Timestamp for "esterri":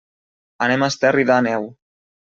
0.95-1.29